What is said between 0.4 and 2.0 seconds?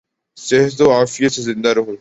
صحت و عافیت سے زندہ رہوں